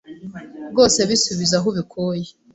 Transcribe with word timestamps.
rwose 0.71 0.99
bisubize 1.09 1.55
aho 1.57 1.67
ubikuye. 1.71 2.27